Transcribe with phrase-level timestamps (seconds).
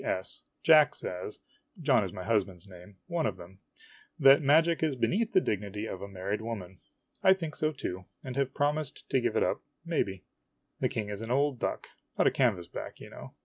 [0.03, 0.41] S.
[0.63, 1.41] Jack says
[1.79, 3.59] (John is my husband's name one of them)
[4.17, 6.79] that magic is be neath the dignity of a married woman.
[7.21, 10.23] I think so, too, and have promised to give it up, maybe.
[10.79, 11.87] The King is an old duck
[12.17, 13.33] not a canvasback, you kno\v.